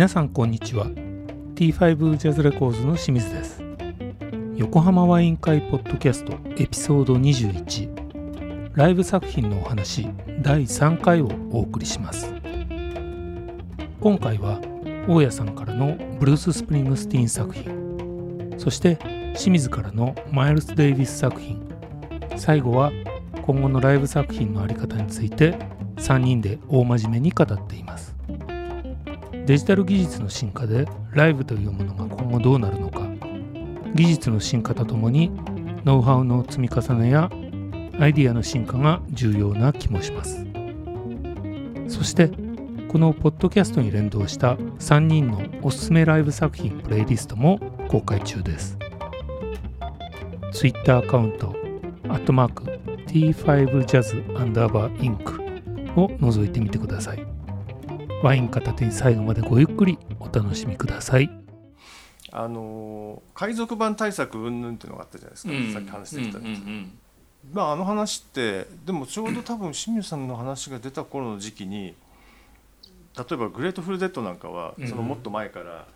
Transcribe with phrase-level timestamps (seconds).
[0.00, 0.86] 皆さんこんにちは。
[1.56, 3.62] T5 ジャズレコーズの清水です。
[4.56, 10.08] 横浜ワイン会ポッドキャストエピソード21ライブ作品のお話
[10.40, 12.32] 第3回をお送りします。
[14.00, 14.58] 今回は
[15.06, 18.54] 大伴さんからのブルース・スプリングスティーン作品。
[18.56, 18.96] そして
[19.34, 21.60] 清水からのマイルス・デイビス作品。
[22.38, 22.90] 最後は
[23.42, 25.58] 今後のライブ作品の在り方について
[25.96, 28.09] 3人で大真面目に語っています。
[29.50, 33.00] デジタル技術の進化でライブというものが今後どうなるのか。
[33.96, 35.32] 技術の進化とともに
[35.84, 37.28] ノウハウの積み重ねや
[37.98, 40.46] アイディアの進化が重要な気もします。
[41.88, 42.30] そして
[42.86, 48.78] このポッドキャストに連動した3人のおすすめライブ作品プレイリストも公開中です。
[50.52, 51.56] Twitter アカウント
[52.04, 55.42] T5Jazz アンダーバー Inc
[56.00, 57.39] を覗いてみてください。
[58.22, 61.30] ワイン片手に最後までごゆっくりお楽しみください。
[62.32, 66.98] あの海賊版対策云々っていうのがあったじゃないですか、うん、さっき話してたやつ、うんうん、
[67.52, 71.96] まああの話ってでもちょうど多分清水さんの話が出た頃の時期に
[73.16, 75.88] 例えば「グレートフル・デッド」なんかはそのもっと前から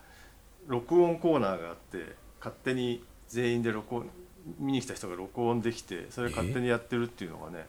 [0.67, 4.11] 録音コーナーがあって勝手に全員で録音
[4.59, 7.67] 見に来た人が録音できてそれ勝手にやってるっていうのがね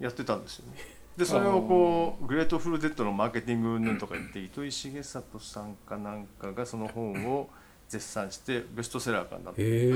[0.00, 0.78] やってたんですよね。
[1.16, 7.48] でそれをこうグレートフルデッドのマーケティング云々とか言って糸井重里さんかなんかがその本を
[7.88, 9.92] 絶賛してベストセラーになって、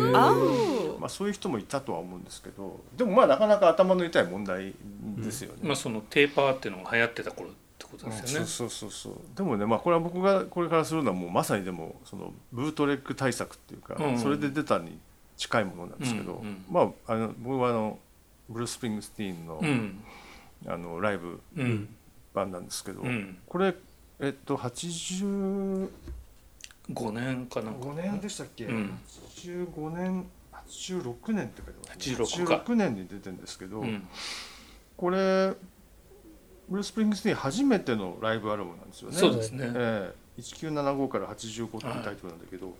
[1.00, 4.74] まあ、そういう人もいたとは思うんですけどでもまあなかなか頭の痛い問題
[5.16, 5.60] ですよね。
[5.62, 8.46] うん、まあ、そのテーパーっていうのが流行ってた頃ってことですよね。
[8.46, 14.98] そうそうそうでもね、まあ、これは僕がこれからするのはもうまさにでもそのブートレック対策っていうか、うん、それで出たに
[15.38, 17.98] 近いものなんですけど、うんうん、まああの僕はあの
[18.50, 20.02] ブルース・スプリングスティーンの、うん
[20.66, 21.40] あのライブ
[22.34, 23.74] 版なんですけど、うん、これ
[24.20, 25.88] えっと85
[27.12, 28.98] 年かな5年でしたっけ、うん、
[29.36, 30.26] 85年
[30.68, 34.06] 86年って書いてます86年に出てるんですけど、うん、
[34.96, 35.52] これ
[36.68, 39.16] ブルース・スプリングスティーン初めてのライブアルバムなんですよね。
[39.16, 42.74] そうですね、えー、1975から85っていうタイトルなんだけど、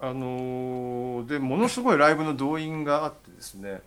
[0.00, 3.80] あのー、でものすごいライブの動員があってですね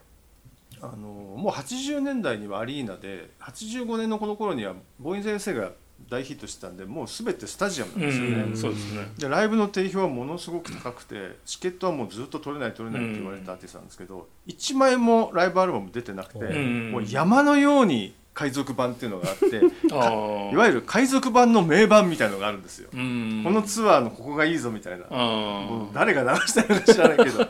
[0.82, 5.72] あのもう80年代にはアリーナで85年のこの頃にはボーイン先生が
[6.10, 8.44] 大ヒットしてたんでもう全てスタジアムなんですよね。
[8.44, 19.62] うん、そうですねでライブの定評はものすごく高くてチケットはもうずっと取れない取れないって言われたアーティストなんですけど、うん、1枚もライブアルバム出てなくて、うん、もう山のように海賊版っていうのがあって
[20.54, 22.90] いわゆる海賊版の名盤みたいのがあるんですよ。
[22.92, 27.48] このツアーのここがいいぞみたいなもう誰が流したのか知らないけど。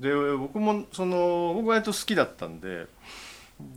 [0.00, 2.86] で僕もその僕割と好きだったんで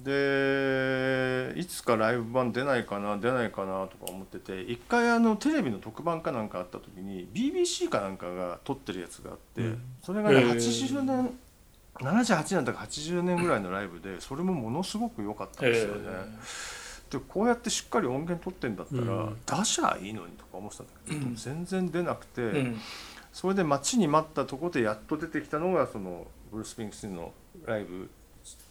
[0.04, 11.30] でいつかライブ版出ないかな出ないかなとか思ってて一回あのテレビの特番かなんかあった時に BBC かなんかが撮ってるやつがあって、うん、それがね80年
[12.00, 16.10] 78年とか80年ぐらいのライブでそれもものすごく良かったんですよね。
[17.10, 22.42] でこうやってしっかり音源取ってんだったら、出しゃいいのにとか思ってたんだけど、全然出なくて。
[22.42, 22.82] うん
[23.36, 27.34] それで待ちに待ったところでやっと出てきたのがそのブルース・ピンクスの
[27.66, 28.10] ライブ。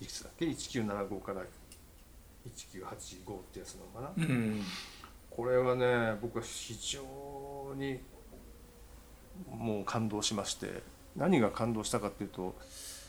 [0.01, 1.43] いくつだっけ？1975から
[2.49, 4.63] 1985ってやつなのかな、うん、
[5.29, 7.99] これはね僕は非常に
[9.51, 10.83] もう感動しまして。
[11.15, 12.57] 何が感動したかっていうと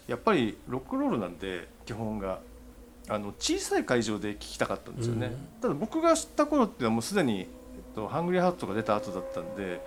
[0.07, 2.41] やっぱりロックロールなんで基本が。
[3.07, 7.47] あの小さい会場で聴きたかったんですよね、うん、ただ僕が知った頃っていうのはもうすでに、えっ
[7.93, 9.79] と、ハングリーハートが出た後だったんで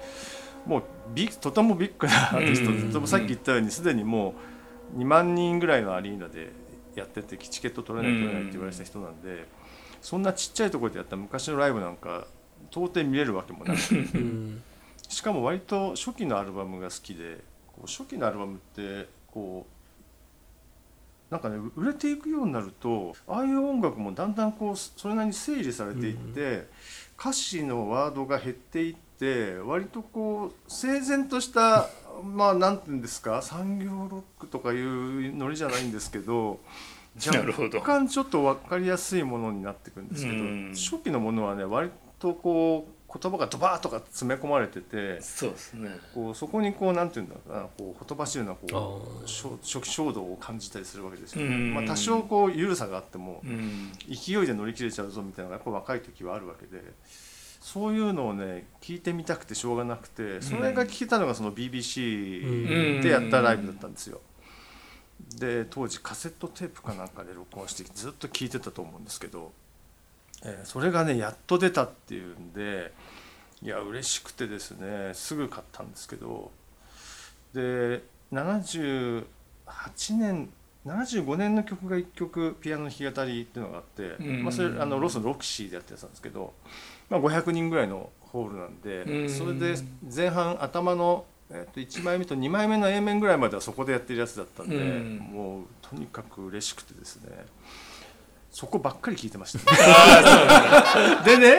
[0.66, 0.82] もう
[1.14, 4.34] ビとてもビッグなアーティスト、うん、さっき言ったようにすでにも
[4.96, 6.52] う2万人ぐらいのアリーナで
[6.94, 9.46] やっててチケット取れない取れないって言われた人なんで、
[10.02, 12.26] そんなちっちゃいところでやった昔のライブなんか
[12.70, 13.78] 到底見れるわけもなく
[15.08, 19.78] しかも割と初期のアルバムが好きでこう初期のアルバムってこう
[21.32, 26.68] なんかね売れていくようになるとああいう音楽もだんだんこうそれなりに整理されていって、
[27.18, 31.88] 歌詞のワードが減っていって割とこう整然とした
[32.22, 36.60] まあなんていうんですか産業ロックとかいうノリじゃないんですけど
[37.16, 40.44] 若干ちょっと分かりやすいものになっていくんですけど、
[40.98, 45.88] 初期のものはね割とこう言葉がドバーとか詰め込まれててそうですね。
[46.14, 53.42] こうそこにこうなんていうんだろうなこうほとばしるようなこう初期衝動を感じたりするわけですよ、ね、まあ、多少こう緩さがあっても
[54.06, 56.82] 勢いで乗り切れちゃうぞみたいなのがやっぱ若い時はあるわけで。
[57.60, 64.20] そういうのをね聞いてみたくてしょうがなくてそれが聞けたのがその BBC でやったライブだったんですよ。
[65.36, 69.52] で当時カセットテープかなんかで録音してずっと聞いてたと思うんですけど、
[70.44, 72.92] えー、それがねやっと出たっていうんで
[73.62, 76.50] いや嬉しくてですねすぐ買ったんですけど
[77.54, 78.02] で
[78.32, 79.24] 78
[80.16, 80.50] 年
[80.86, 84.42] 75年の曲が1曲ピアノ弾き語りっていうのがあって、うん。
[84.44, 86.54] まあ、それあのロスのロクシーでやってたんですけど、
[87.10, 89.28] まあ、500人ぐらいのホールなんで、うん。
[89.28, 89.74] それで
[90.14, 95.16] 前半頭の、えっと1枚目と2枚目の A 面ぐらいまではそこでやってるやつだったんで、うん。
[95.18, 97.46] もうとにかく嬉しくてですね
[98.50, 101.58] そこばっかり聞いてました、 でね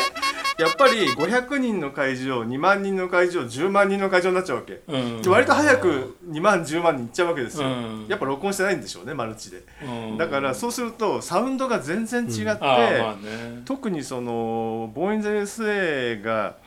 [0.59, 4.81] やっぱり500人の会場2万人の会場10万人の会場になっちゃうわけ。
[4.87, 5.21] うん。
[5.21, 8.05] で割と早く2万10万人いっちゃうわけですよ、うん。
[8.09, 9.63] やっぱ録音してないんでしょうねマルチで。
[9.81, 10.17] うん。
[10.17, 13.61] だからそうするとサウンドが全然違って、ね。
[13.63, 16.57] 特にその「ボーインズ USA」が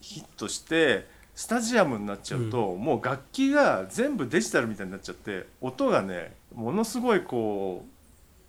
[0.00, 7.93] ヒットしてスタジアムになっちゃうと、もう楽器が全部デジタルみたいになっちゃって音がねものすごいこう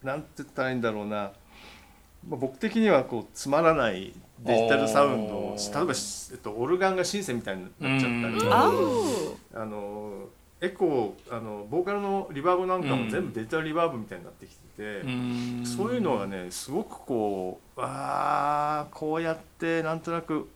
[0.05, 1.31] なんて言ったらいいんだろうな、
[2.29, 8.13] まあ、僕的にはこうつまらないデジタルサウンドを例えば、えっと、オルガンがシンセみたいになっちゃったり。
[8.13, 8.53] うん。
[8.53, 10.27] ああの
[10.61, 15.63] エコーあのボーカルのリバーブなんかも全部デジタルリバーブみたいになってきてて、うん。
[15.65, 20.47] そういうのがねすごくこうあーこうやってなんとなく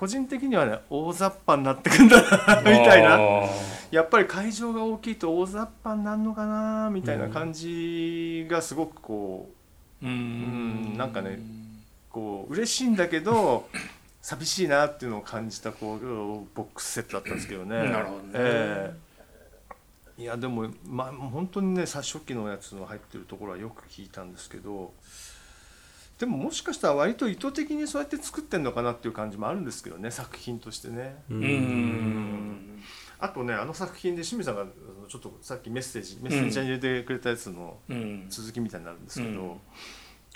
[0.00, 3.16] 個人的にはね大雑把になってくんだな みたいな。
[3.16, 3.48] あ
[3.90, 9.50] やっぱり会場が大きいと大雑把になるのかなみたいな感じがすごくこ
[10.00, 10.14] うーうん。
[10.14, 11.38] うんなんかね
[12.08, 13.68] こう嬉しいんだけど
[14.22, 16.00] 寂しいなっていうのを感じたこう
[16.54, 17.90] ボックスセットだったんですけどね。
[17.90, 18.30] なるほどね。
[18.36, 18.94] え
[20.18, 20.22] え。
[20.22, 24.94] いやでも、まあ、本当にねさ初期のやつの入ってるところはよく聞いたんですけど
[26.20, 31.22] でももしかしたら割と意図的にそうやって作ってんのかなっていう感じもあるんですけどね作品としてね。
[31.30, 31.42] ううん。
[31.42, 32.82] ん
[33.18, 34.66] あとねあの作品で清水さんが
[35.08, 38.26] ちょっとさっきメッセージメッセージに入れてくれたやつのうん。
[38.28, 39.56] 続きみたいになるんですけど、うん。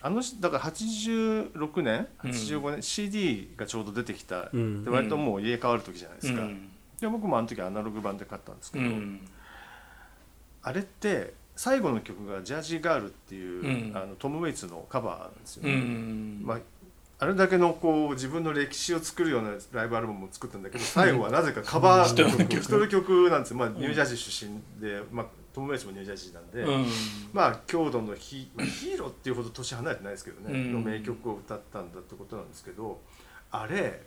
[0.01, 2.31] あのだから86年うん。
[2.31, 4.85] 85年、CD がちょうど出てきた、うん。
[4.85, 6.71] で割ともう入れ替わる時じゃないですか、うん。
[6.99, 9.21] で僕もあの時アナログ版で買ったんですけど、うん。
[10.63, 13.97] あれって最後の曲が「ジャージーガール」っていう、うん。
[13.97, 16.59] あのトム・ウェイツのカバーなんですようね、んまあ、
[17.21, 23.31] あれだけのこう自分の歴史を作るようなライブアルバムを作ったんだけど最後はなぜかカバー曲一人曲。
[23.31, 26.87] なんですよ、まあ、ニュージャージー出身で、まあ、トム・ウェイツもニュージャージーなんで、うん。
[27.33, 30.73] まあ郷土のヒまあヒーローっていうほど年離れてないですけどね、うん。
[30.73, 33.01] の名曲を歌ったんだってことなんですけど
[33.51, 34.03] あれ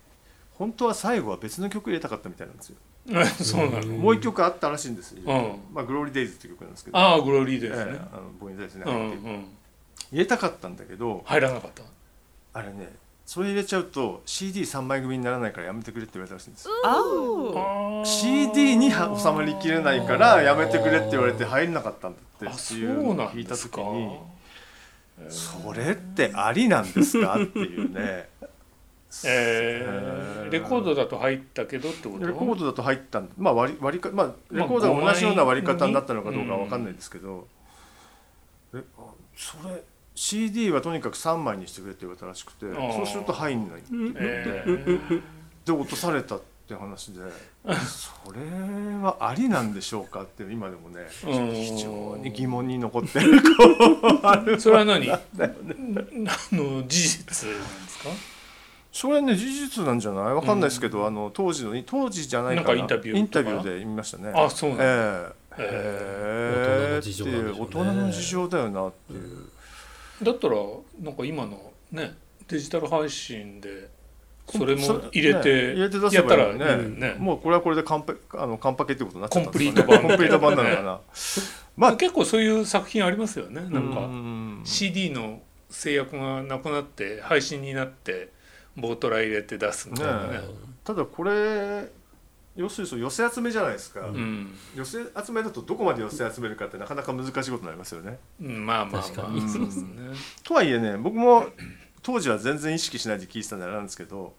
[0.51, 2.77] 本当は最後は別の曲入れたかったみたいなんですよ、
[3.43, 3.87] そうなの。
[3.87, 5.59] もう一曲あったらしいんですよ、うん。
[5.73, 6.97] まあ、グローリー・デイズっていう曲なんですけど。
[6.97, 7.91] ああグローリーですね。
[7.91, 9.33] ええあのボーインズですね、うん入ってうん。
[10.11, 11.83] 入れたかったんだけど入らなかった？
[12.53, 12.93] あれね
[13.25, 16.73] それ入れちゃうと CD3 枚組にならないからやめてくれって言われたらしいんですよ。
[16.83, 18.05] ああー。
[18.05, 24.17] CD には収まりきれないからやめてくれって言われて入んなかったんだってあってそいうのを聞いた時に
[25.29, 27.35] それってありなんですか？
[27.41, 28.29] っていうね
[29.25, 32.25] えーレコードだと入ったけどってこと？
[32.27, 37.47] レコードだと入ったんまあ割り割りかまあレコードが同じような割り方になったのかどうかは分かんないですけど、
[38.73, 39.01] えあ
[39.35, 39.83] それ
[40.15, 42.93] CD はとにかく3枚にしてくれって言われたらしくてー。
[42.95, 45.21] そうすると入んないってえー。
[45.65, 47.19] で落とされたって話で。
[47.85, 48.39] それ
[49.03, 55.11] はありなんでしょうかって今でもねうん非常に疑問に残ってるそれは何？
[55.11, 55.19] あ
[56.53, 58.09] の事実なんですか？
[58.99, 60.33] それね事実なんじゃない？
[60.33, 64.31] わかんないですけど、あの当時の当時じゃないかなインタビューインタとかビューで見ましたね。
[64.35, 64.83] あそうなんだ。
[64.85, 65.59] ええ。
[65.59, 69.49] えへえっていう大人の事情だよなっていう、
[70.23, 70.55] だったら
[71.01, 72.15] なんか今のね
[72.47, 73.89] デジタル配信で
[74.49, 77.15] それもそ入れてね入れて出せやったらばいいのねうんね。
[77.19, 80.99] もうこれはこれでカンパあのカンパケってことになっちゃったんですかねコンプリート版コンプリート版なのかな
[81.75, 83.61] まあ結構そういう作品ありますよね。
[83.61, 88.35] なんうかん CD の制約がなくなって配信になって
[88.77, 90.37] ボートラ入れて出すみたいなね。
[90.37, 90.41] ね
[90.83, 91.91] ただこれ
[92.55, 94.55] 要するにそう寄せ集めじゃないですか、うん。
[94.75, 98.17] 寄せ集めだとどこまで寄せ集めるかってなかなか難しいことになりますよね。
[98.41, 99.01] うんまあまあまあ。
[99.03, 99.41] 確かに。
[99.49, 99.89] そうですね
[100.43, 101.45] とはいえね僕も
[102.01, 104.33] 当時は全然意識しないで聞いてたんであれなんですけど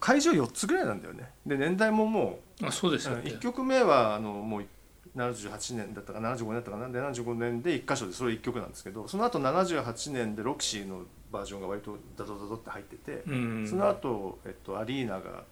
[0.00, 1.30] 会場4つぐらいなんだよね。
[1.44, 4.66] で年代ももあそうでうすよね1曲目はあのもう
[5.14, 6.88] 78年だったか75年だったかな？
[6.88, 13.66] で75年で1箇所でそれ1曲なんですけどその後78年でロキシーのバージョンが割とダドダドって入ってて、うん。
[13.68, 15.44] その後、えっとアリーナが、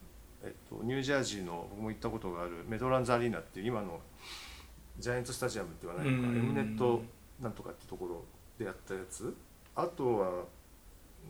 [0.43, 4.01] えっと、ニュージャージーの僕も行ったことがあるメドランズアリーナっていう今の
[4.99, 6.37] ジャイアントスタジアムって言わないのか、うん。
[6.37, 7.03] エムネット
[7.41, 8.25] なんとかってところ
[8.59, 9.35] でやったやつ。
[9.75, 10.45] あとは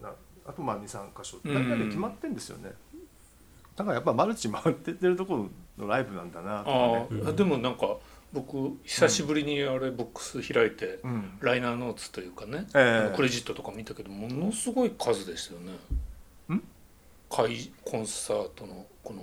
[0.03, 0.13] な
[0.47, 1.39] あとまあ23箇所。
[1.45, 1.55] うん。
[1.55, 2.73] 大体で決まってんですよね、
[3.77, 5.49] だからやっぱマルチ回ってってるところ
[5.79, 7.23] のライブなんだなとかね。
[7.27, 7.97] ああでもなんか
[8.35, 11.39] 僕久しぶりにあれボックス開いてうん。
[11.41, 13.07] ライナーノーツというかねええ。
[13.07, 15.73] あのクレジットとか見たけどものすごい数でしたよね。
[16.57, 16.63] ん？
[17.31, 19.23] 会コンサートのこの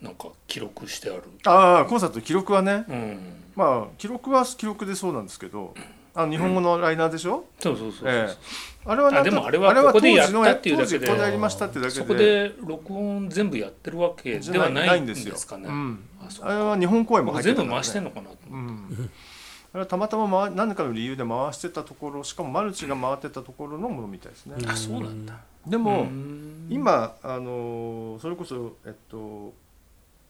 [0.00, 1.24] なんか記録してある。
[1.44, 2.84] ああコンサート記録はね。
[2.88, 3.18] うん。
[3.56, 5.74] まあ記録は記録でそうなんですけど
[6.18, 8.36] あの日本語のライナーでしょ、そうそうそうそう、ええ。
[8.86, 11.06] あれはなんかあでもあれはここでやったっていうだけで。
[11.06, 11.94] ここでやりましたってだけで。
[11.94, 16.04] そこで録音全部やってるわけではないんですかねうん、
[16.42, 19.10] あれは日本公演も入ってね、全部回してんのかなとうん、
[19.74, 25.34] あれはたまたま回何かの理由で回してたところしかもマルチが回ってたところのものみたいですね、あそうなんだ。
[25.64, 26.66] でも、うん。
[26.68, 29.54] 今あのそれこそえっと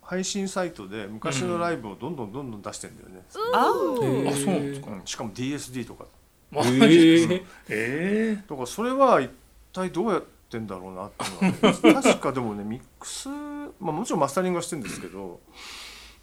[0.09, 3.21] 配信サイトで昔のライブをどんどんどんどん出してんだよね、
[3.53, 4.91] ああそうなんですか。
[4.91, 5.03] うん。
[5.05, 6.07] しかも DSD とか
[6.51, 7.35] マえジですか。
[7.35, 7.45] ー。
[7.69, 9.31] えだからそれは一
[9.71, 15.41] 体どうやってんだろうなっていうのは 確かでもねミックス、まあ、もちろんマスタリングはしてるんですけど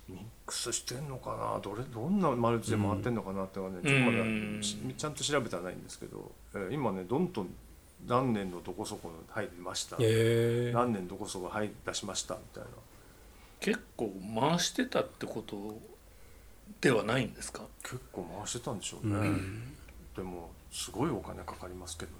[0.09, 1.59] ミックスしてんのかな？
[1.61, 7.53] どれどんなマルチで回ってんのかなっていうのはね、ちょっちゃんと調べてはないんですけど、えー今ねどんどん
[8.07, 10.73] 何年のどこそこの入りました、えー。
[10.73, 12.69] 何年どこそこ入り出しましたみたいな
[13.59, 15.79] 結構回してたってこと
[16.81, 17.63] ではないんですか？
[17.83, 19.73] 結構回してたんでしょううね、ん。
[20.15, 22.11] でもすごいお金かかりますけど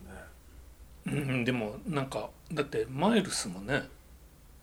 [1.14, 1.22] ね。
[1.30, 3.84] うんでもなんかだってマイルスもね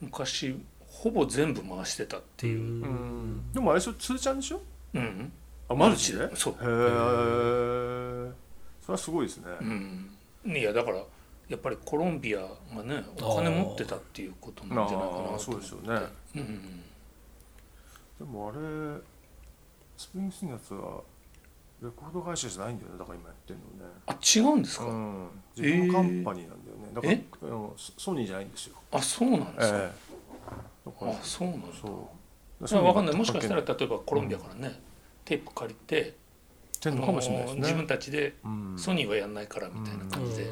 [0.00, 3.52] 昔ほぼ全部回してたっていう、うん。
[3.52, 3.94] でもあれでしょ？
[3.94, 4.60] 通ちゃんでしょ？
[4.94, 5.32] うん。
[5.68, 6.24] あマルチで？
[6.24, 6.54] へそう。
[6.60, 8.32] え
[8.82, 10.10] それはすごいですね、うん、
[10.56, 11.04] いやだから
[11.48, 15.34] やっぱりコロンビアがねお金持ってたっていうことなんじゃないかなと思って。
[15.34, 16.06] あーそうですよね。
[16.36, 16.82] うん
[18.18, 18.58] でもあれ
[19.96, 21.00] スプリングスのやつは
[21.82, 22.98] レコード会社じゃないんだよね。
[22.98, 23.92] だから今やってるのね。
[24.06, 25.28] あ違うんですか、うん。
[25.56, 27.24] 自分のカンパニーなんだよね、だからえ？
[27.42, 28.76] あのソソニーじゃないんですよ。
[28.92, 29.90] あそうなんですか、え
[30.86, 30.90] え。
[30.90, 31.66] だからあそうなんだ。
[31.80, 32.10] そ
[32.60, 32.68] う。
[32.68, 33.16] それは分かんない。
[33.16, 34.80] もしかしたらて例えばコロンビアからね、
[35.24, 36.14] テープ借りて
[36.90, 38.74] んのかもしれない自分たちでうん。
[38.78, 40.46] ソニーはやんないからみたいな感じで、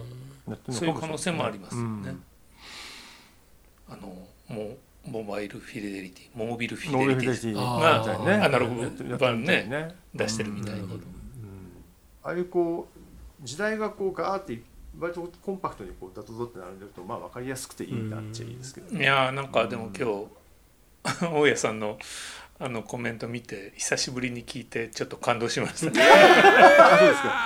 [0.50, 2.23] やってんのそういう可能性もありますよね、うん。
[3.88, 4.78] あのもう
[5.11, 7.62] モバイルフィデリティモービルフィデリティルフィデリティ。
[7.62, 8.00] あー。
[8.00, 11.00] みたいにねアナログ版ね出してるみたいに、
[12.23, 14.61] ああいうこう時代がこうガーって
[14.99, 21.99] 割とコンパクトにこうダドドって並んでるとまあ分かりやすくていいなっちゃいいですけど、いやーなんかでも今日 大家さんの
[22.59, 25.92] あのコメント見て久しぶりに聞いてちょっと感動しました。
[25.99, 26.02] ね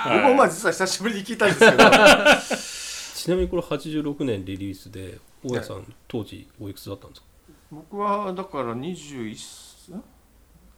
[0.05, 2.84] 僕もまあ実は久しぶりに聞いたんですけど
[3.25, 7.27] ちなみにこれ86年リリースで大家さん当時おいくつだったんですか？
[7.71, 9.35] 僕はだから21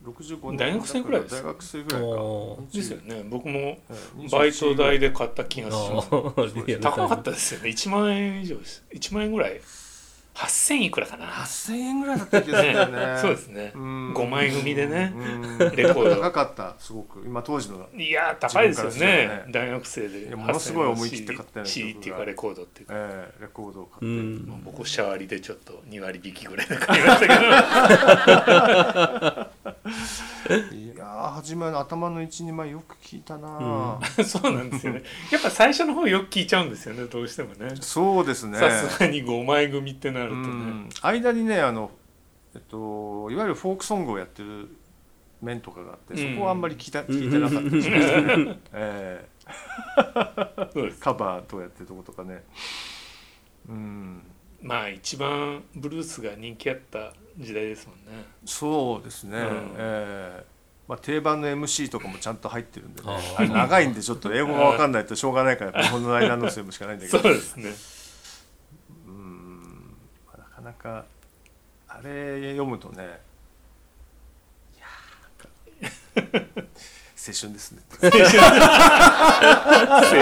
[0.06, 1.36] 65年大学生ぐらいです。
[1.36, 2.08] 大学生ぐらいか。
[2.08, 2.58] あー。
[2.70, 3.26] 20ですよね。
[3.30, 3.80] 僕もえ
[4.22, 6.10] えバイト代でで買った気がします。
[6.80, 7.68] 高かったですよね。
[7.72, 8.86] 1万円以上です。
[8.94, 9.60] 1万円ぐらい
[10.38, 11.26] 8000いくらかな。
[11.26, 13.18] 8000円ぐらいだった気がするんだよね。
[13.20, 13.72] そうですね。
[13.74, 14.14] うん。
[14.14, 15.12] 5枚組でね。
[15.16, 15.20] う
[15.66, 15.76] ん。
[15.76, 16.22] レコード。
[16.22, 17.24] 高かったすごく。
[17.26, 17.90] 今当時の。
[17.98, 19.46] いやー高いですよね。
[19.50, 20.36] 大学生で。
[20.36, 21.72] ものすごい思い切って買ったよね。
[21.72, 22.94] CD っていうかレコードっていうか。
[22.96, 24.62] ええレコードを買って、うん。
[24.64, 29.50] 僕シャワリでちょっと2割引きぐらいで買いました
[29.88, 35.04] いやー初めの頭の12枚よく聞いたな、けど そうなんですよね。
[35.32, 37.76] やっぱ最初の方よく聞いちゃうんですよねどうしてもね。
[37.82, 38.58] そうですね。
[38.58, 40.44] さすがに5枚組ってなるとね。
[40.44, 40.90] うん。
[41.02, 41.92] 間にねあの、
[42.56, 44.70] えっと、いわゆるフォークソングをやってる
[45.42, 49.30] 面とかがあってそこはあんまり聞いた、聞いてなかったですね、 え
[50.74, 50.98] そうです。
[51.00, 52.44] えカバーとやってるとことかね。
[53.70, 54.24] うん。
[54.62, 58.26] まあ一番ブルースが人気あった時代ですもんね。
[58.46, 59.46] そうですね、うん。
[59.78, 60.46] ええ
[60.88, 63.10] まあ、定番の MC とかもちゃんと入ってるんでね。
[63.50, 67.72] 長いんでちょっと英語が分かんないとしょうがないから日本の間のせいもしかないんだけそうどですね。
[69.06, 69.98] うん。
[70.26, 71.06] まあなかなか
[71.90, 76.70] あれ読むとねいやーなんか
[77.18, 77.82] 青春ですね。
[78.02, 78.10] 青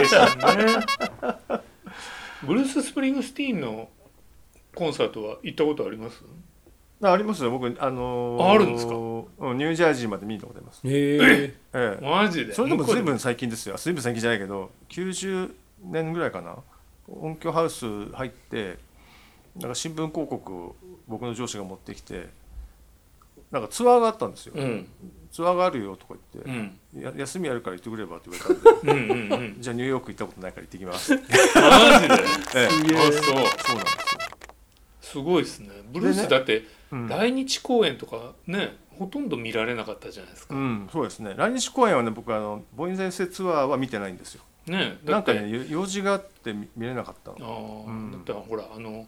[0.07, 0.85] 春ね。
[2.41, 3.89] ブルース・スプリングスティーンの
[4.73, 6.23] コンサートは行ったことあります？
[7.01, 7.51] あありますよ。
[7.51, 8.93] 僕あのーああるんですか？
[8.95, 10.81] うんニュージャージーまで見に行ったことあります。
[10.87, 12.05] へえええ。
[12.05, 12.53] マジで？
[12.53, 13.75] それでも随分最近ですよ。
[13.77, 15.51] 随分最近じゃないけど90
[15.83, 16.55] 年ぐらいかな？
[17.07, 18.77] 音響ハウス入って
[19.57, 20.75] なんか新聞広告を
[21.07, 22.29] 僕の上司が持ってきて
[23.51, 24.87] なんかツアーがあったんですよ、うん。
[25.31, 27.01] ツアーがあるよとかう言って、ん。
[27.01, 31.13] や休みあるから行ってくればって言われたんでじゃあニューヨーク行ったことないから行ってきます。
[31.13, 31.17] え
[31.55, 32.13] マジで？
[32.59, 33.11] えあそう。
[33.13, 33.73] そうなんです。
[33.75, 34.04] よ、
[35.15, 35.69] すごいですね。
[35.93, 37.07] ブルースだってうん。
[37.07, 40.55] 来日公演とかねほとんど見られなかったじゃないですか。
[40.55, 41.33] うん、そうですね。
[41.37, 44.43] 来日公演はね僕あのボイン先生ツアーは見てないんですよ。
[44.67, 48.11] ねなんかねよ用事があって見見れなかったあのーうん。
[48.11, 49.07] だってほらあの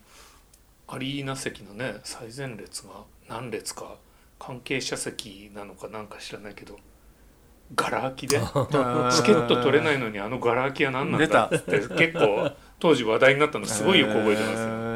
[0.88, 3.96] アリーナ席のね最前列が何列か
[4.40, 6.78] 関係者席なのかなんか知らないけど
[7.76, 14.87] ガラ空きで チケット取れないのにあのガラ空きは何なんだって結構当時話題になったのすごいよく覚えてますよ、えー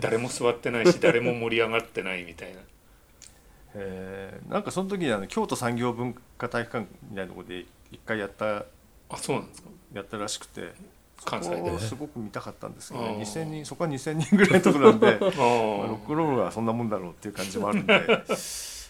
[0.00, 2.60] 誰も座ってないし誰も盛り上がってないみたいな。
[3.74, 4.50] えー。
[4.50, 8.64] なんかその時にあの京都産業文化体育館みたいなところで一回やった
[9.08, 9.68] あそうなんですか。
[9.92, 10.72] やったらしくて
[11.24, 11.78] 関西で。
[11.78, 13.20] すごく見たかったんですけど、ね、あー。
[13.20, 18.00] 2000人そこは2000人ぐらいのところなんで あまあロッークンロールはそんなもんだろうっていう感じもあるんで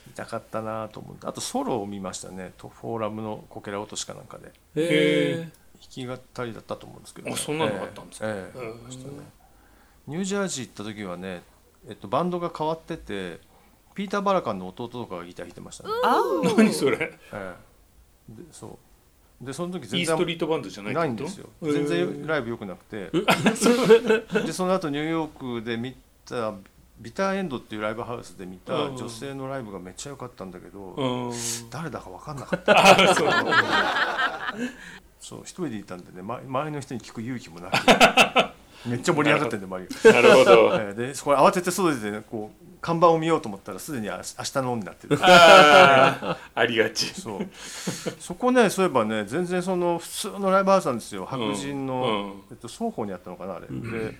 [0.06, 1.26] 見たかったなと思って。
[1.26, 2.52] あとソロを見ましたね。
[2.56, 4.48] とフォーラムのこけら落としかなんかで。
[4.48, 8.26] へえ弾き語りだったと思うんですけど、あそんなのがあったんですか。
[8.28, 9.39] ええええうん見ましたね
[10.06, 11.42] ニュージャージー行った時はね、
[11.88, 13.40] えっと、バンドが変わってて
[13.94, 15.90] ピーター・バラカンの弟とかがギター弾いてましたね、
[16.56, 17.18] 何それ？
[17.32, 17.56] え
[18.30, 18.32] え。
[18.32, 18.78] でそ
[19.42, 19.44] う。
[19.44, 21.06] でその時イ全然ーストリートバンドじゃないってこと？
[21.06, 21.48] ないんですよ。
[21.62, 23.10] 全然ライブ良くなくて。
[24.44, 26.54] でその後ニューヨークで見た
[26.98, 28.96] ビターエンドっていうライブハウスで見たうん。
[28.96, 31.32] 女性のライブがめっちゃ良かったんだけど、うん。
[31.70, 32.78] 誰だか分かんなかった。
[32.78, 33.28] あそう。
[35.18, 37.74] そう一人でいたんでね、ま、周りの人に聞く勇気もなく
[38.86, 40.12] めっちゃ盛り上がってんで周りが。
[40.12, 40.52] なるほど。
[40.74, 47.06] えーでそこ慌てて外出て、ね、こう看板を見ようと思ったらすでに明日明日のになってるあーありがち。
[47.06, 47.48] そう。
[48.18, 51.26] そこねそういえばね全然その普通のライブハウスなんですよ。
[51.26, 52.42] 白人の、うん。
[52.50, 54.18] えっと、双方にあったのかなあれ、で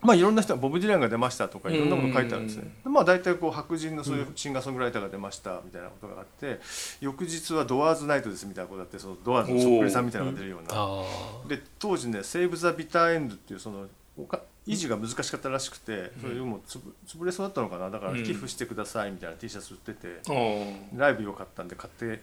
[0.00, 6.60] まあいろんな人がボブ・ディランが出ましたとかいろんなこと書いてあるんですね、でまあ大体こう白人のそういうシンガーソングライターが出ましたみたいなことがあって
[7.00, 10.68] 翌日はドアーズナイトですみたいなことがあってそのドアーズのそっくりさんみたいなのが出るような。
[10.72, 13.86] あで当時ね「セーブ・ザ・ビター・エンド」っていうその
[14.16, 17.90] おか維持が難しかったらしくてそれもうつぶ潰れそうだったのかな。
[17.90, 18.22] だからうん。
[18.22, 22.22] 寄付してくださいみたいな T シャツ売っててうんライブ良かったんで買って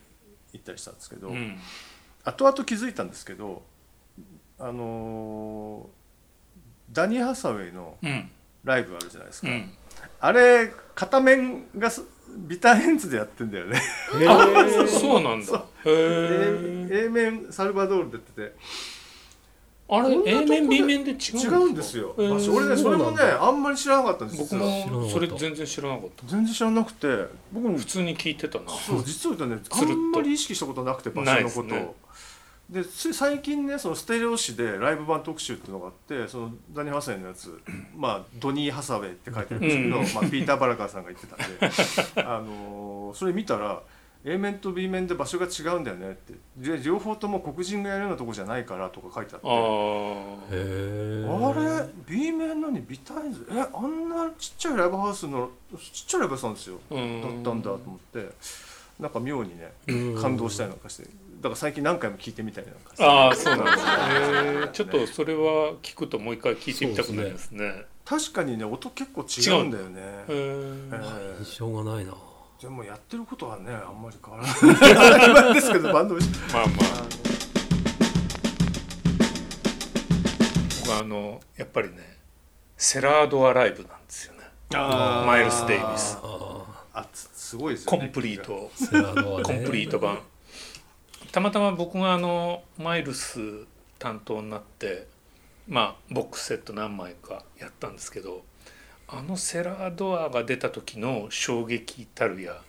[0.53, 1.58] 行ったりしたんですけど、うん。
[2.24, 3.63] 後々気づいたんですけど
[4.60, 6.05] あのー
[6.92, 8.30] ダニー・ハサウェイのうん
[8.63, 9.72] ライブあるじゃないですか、うん。
[10.20, 12.04] あれ片面がす
[12.48, 13.82] ビターヘンズでやってんだよね。
[14.27, 15.64] あそうなんだ。
[15.86, 18.55] へ A, え A 面サルバドールでやってて。
[19.88, 22.40] あれ A 面 B 面で違違うんですよ、俺ね
[22.75, 26.25] それもねあんまり知らなかったんです僕もそれ全然知らなかった。
[26.25, 27.07] 全然知らなくて。
[27.53, 28.72] 僕も普通に聞いてたな。
[28.72, 31.96] そう実は言うとねあんまり意識したことなくて場所のことを
[32.70, 37.62] でつい最近ねそのステレオ誌でライブ版特集っていうのがあってそのダニー・ハサウェイのやつ。
[37.96, 40.14] まあドニー・ハサウェイって書いてあるんですけど、うん。
[40.14, 41.38] まあ、ピーター・バラカーさんが言ってたん
[42.16, 43.82] で、 あのーそれ見たら
[44.28, 46.34] A 面と B 面で場所が違うんだよねって。
[46.58, 49.48] で両方とも黒人がやるようなとこじゃないからとか書いてあって。
[49.48, 49.51] あ
[51.54, 53.46] れ？B 面なのにビタイズ？
[53.51, 56.80] えあんなちっちゃいライブハウスのちっちゃいライブハウスなんですよ。
[56.90, 57.42] だうん。
[57.42, 58.32] ったんだと思って。
[59.00, 60.16] なんか妙にねうん。
[60.22, 61.04] 感動したりなんかして
[61.46, 63.92] だから最近何回も聞いてみたりなんかああそうなんですね。
[64.62, 67.86] へ えちょっとそれは聞くともう一回聞いてみたくなりますね。
[68.03, 70.01] 確かにね音結構違うんだよね。
[70.01, 71.38] へええー。
[71.38, 72.16] 印象がないな。
[72.60, 75.53] でもやってることはねあんまり変わらない。
[75.53, 76.66] ですけどバンドまあまあ。
[80.79, 82.18] 僕はあのやっぱりね
[82.75, 84.40] セラードアライブなんですよね。
[84.72, 86.18] マイルス・デイビス。
[86.92, 88.00] あすごいですよね。
[88.00, 88.72] コンプリート。
[88.74, 90.18] あセラドはねコンプリート版
[91.32, 93.40] たまたま僕があのマイルス
[94.00, 95.08] 担当になって
[95.68, 98.44] まあボックスセット何枚かやったんですけど
[99.08, 102.62] あのセラードアが出た時の衝撃たるや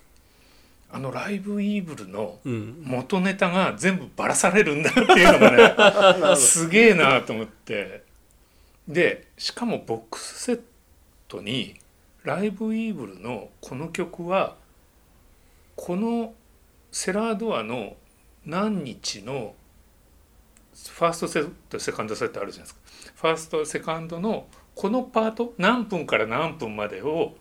[0.91, 2.83] あのライブイーブルのうん。
[2.85, 8.05] 元ネタが全部ばらされるんだっていうのがね すげえなと思って。
[8.87, 10.61] でしかもボックスセッ
[11.27, 11.75] トに
[12.23, 14.57] ライブイーブルのこの曲は
[15.75, 16.35] この
[16.93, 17.97] セラードアの
[18.47, 19.55] 何日の
[20.73, 23.13] ファーストセットセカンドセットあるじゃないですか。
[23.17, 27.35] ファーストセカンドのこのパート何分から何分までを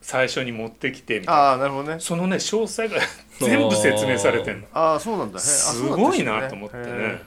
[0.00, 1.40] 最初に持ってきてみたいな。
[1.42, 2.00] ああなるほどね。
[2.00, 3.00] そのね詳細が
[3.38, 4.66] 全部説明されてんの。
[4.72, 5.38] ああそうなんだ。
[5.38, 6.84] すごいなと思ってね。
[6.86, 7.22] へ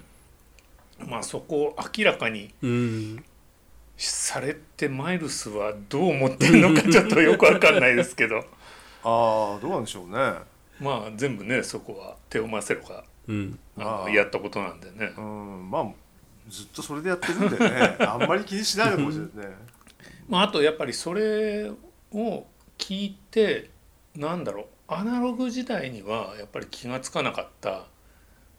[1.06, 3.26] まあそこを明らかにうん
[3.96, 8.40] されてマイルスはどう思ってるのかちょっとよくわかんないですけど。
[9.06, 10.34] ああどうなんでしょうね。
[10.80, 13.60] まあ全部ねそこはテオ・マセロがうん。
[13.78, 15.14] あやったことなんでね。
[15.18, 15.70] うん。
[15.70, 15.86] まあ
[16.50, 17.98] ずっとそれでやってるんでね。
[18.06, 19.56] あんまり気にしないのかもしれないね。
[20.28, 21.72] まああとやっぱりそれ
[22.12, 22.46] を
[22.78, 23.70] 聞いて
[24.16, 24.66] なんだろう。
[24.88, 27.88] アナログ時代にはやっぱり気が付かなかった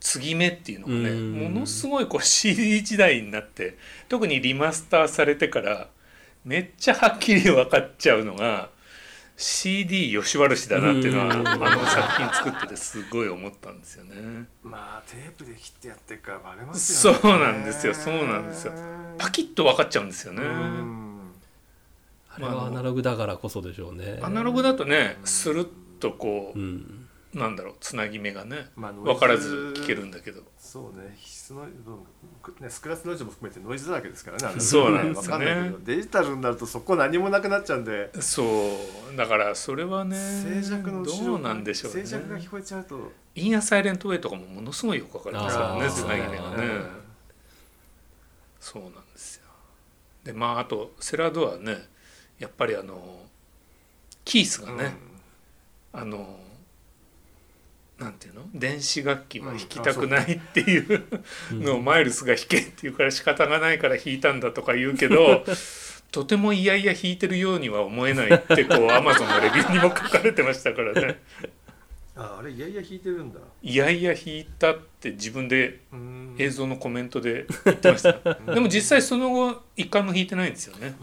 [0.00, 1.32] 継ぎ目っていうのがねうん。
[1.54, 3.76] ものすごいこう CD 時代になって
[4.08, 5.88] 特にリマスターされてから
[6.44, 8.70] めっちゃはっきり分かっちゃうのが
[9.36, 11.48] CD 吉原氏だなっていうのはうん。
[11.48, 14.46] あの作品作っててすごい思ったんですよね。
[14.62, 17.18] まあテープで切ってやってるからバレますよね。
[17.20, 17.94] そうなんですよ。
[17.94, 18.72] そうなんですよ。
[19.18, 20.42] パキッと分かっちゃうんですよね。
[20.42, 21.20] うん。
[22.36, 24.20] あれはアナログだからこそでしょうね。
[24.22, 25.68] アナログだとねスルッ
[26.00, 27.03] とこううん
[27.34, 30.42] なんだろうつなぎ目がねまあ分からず聞けるんだけど。
[30.58, 31.70] そうね質のね
[32.68, 38.10] スクラスノイズも含めてノイズだらけですからねそうなんですよねデジタルになるとそこ何もなくなっちゃうんで。
[38.20, 39.16] そう。
[39.16, 42.02] だからそれはね静寂のどうなんでしょうね。
[42.04, 43.12] 静寂が聞こえちゃうと。
[43.34, 46.56] インアサイレントウェイとかもものすごいよくわかりますからねつなぎ目がね。
[46.56, 46.86] うん
[48.60, 49.42] そうなんですよ。
[50.24, 51.76] でまああとセラドアね
[52.38, 53.20] やっぱりあの
[54.24, 54.96] キースがね、
[55.92, 56.38] あの
[57.98, 58.42] なんていうの？
[58.54, 61.04] 電子楽器は弾きたくないっていう
[61.52, 65.44] のをマイルスが弾けって言うから仕方がないから弾いたんだとか言うけど
[66.10, 71.20] とてもいやいや弾いてるようには思えないってこうアマゾンのレビューにも書かれてましたからね。
[72.16, 73.40] ああれいやいや弾いてるんだ。
[73.60, 76.36] いやいや弾いたって自分でうん。
[76.38, 78.12] 映像のコメントで言ってました。
[78.12, 80.94] でも実際その後一回も弾いてないんですよね。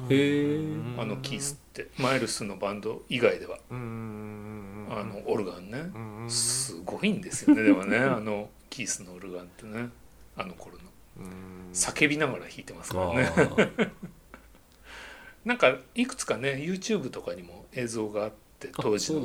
[0.97, 1.88] あのキースって。
[1.97, 3.58] マイルスのバンド以外では。
[3.69, 5.80] うんあのオルガンね。
[5.95, 9.89] うんすごいんですよねでもね あのキースのオルガンってね
[10.36, 10.84] あの頃の。
[11.17, 11.71] うん。
[11.73, 13.25] 叫びながら弾いてますかあらね。
[13.30, 13.89] ー。
[15.45, 19.21] なんかいくつかね YouTube とかにも映像があって当時の。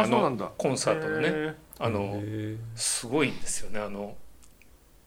[0.00, 1.28] あのコンサートのね。
[1.30, 3.78] へあのへすごいんですよね。
[3.78, 4.16] あの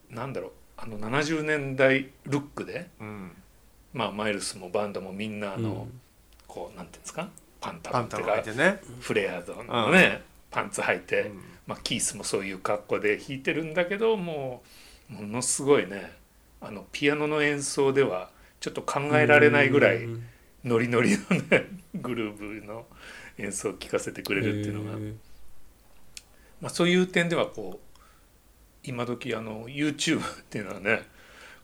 [0.08, 0.52] なんだろう。
[0.76, 3.32] あの70年代ルックでーうん。
[3.92, 5.88] まあマイルスもバンドもみんなあーの、
[6.46, 7.28] こうなんていうんですか？
[7.60, 8.80] パンタロンっていうかてね。
[9.00, 11.40] フレアドのね、パンツ履いて、うん。
[11.66, 14.64] まあ、キースもそういう格好で弾いてるんだけども
[15.08, 16.10] うものすごいね
[16.60, 20.26] あのピアノの演奏ではちょっと考えられないぐらいうん。
[20.64, 21.16] ノリノリの
[21.48, 22.86] ね グルーヴの
[23.38, 25.12] 演奏を聴かせてくれるっていうのが、へ
[26.60, 27.98] まあ、そういう点ではこう
[28.82, 31.02] 今時あの YouTube っていうのはね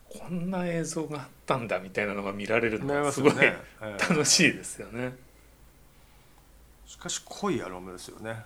[0.09, 5.15] こんな映像があったんだみたいなのが見られるのがごいますすよねええ楽しいですよね
[6.87, 8.43] しかし濃いアロマですよね。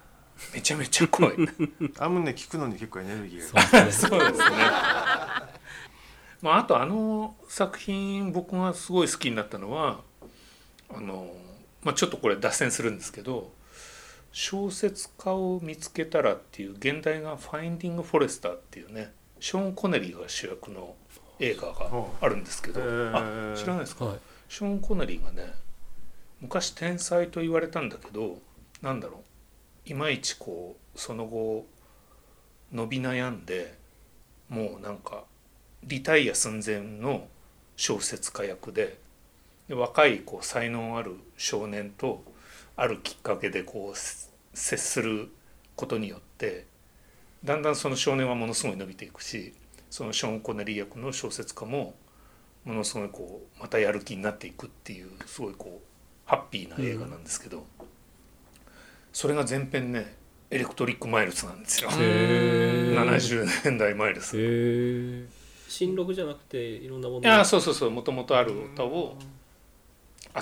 [0.54, 1.36] めちゃめちゃ濃い。
[2.00, 3.62] あんまね聞くのに結構エネルギーーが。
[3.62, 4.10] そうですね。
[4.10, 4.46] そうですね
[6.42, 10.02] まああとあの作品僕がすごい好きになったのは
[10.90, 11.32] あの、
[11.84, 13.52] まあ、ちょっとこれ脱線するんですけど
[14.34, 20.96] 「小説家を見つけたら」っていう現代が「ファインディング・フォレスター」っていうねショーン・コネリーが主役の
[21.40, 24.20] 映画があるんですけど、あ知らないですか、はい。
[24.48, 25.54] ショーン・コネリーがね
[26.42, 28.40] 昔天才と言われたんだけど
[28.82, 29.90] なんだろう。
[29.90, 31.66] いまいちこうその後
[32.72, 33.78] 伸び悩んで
[34.50, 35.24] もうなんか
[35.84, 37.28] リタイア寸前の
[37.76, 38.98] 小説家役で
[39.68, 42.24] で若いこう才能ある少年と
[42.76, 43.98] あるきっかけでこう
[44.54, 45.30] 接する
[45.76, 46.66] ことによって
[47.44, 49.54] だんだんその少年はものすごい伸びていくし
[49.90, 51.96] そのショーン・コネリー役の小説家も
[52.64, 55.91] ものすごいこうまたやる気になっていくっていうすごいこう
[56.32, 57.66] ハッピーな映画なんですけど、
[59.12, 60.16] それが全編ね
[60.50, 63.06] エレクトリック・マイルスなんですよ、へー。
[63.06, 65.28] 70年代マイルス。
[65.68, 67.28] 新録じゃなくていろんなもの。
[67.28, 67.92] やそうそうそう。
[67.92, 69.18] もともとある歌を